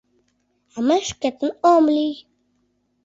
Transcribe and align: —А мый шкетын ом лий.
—А 0.75 0.77
мый 0.87 1.01
шкетын 1.09 1.51
ом 1.73 1.83
лий. 1.95 2.15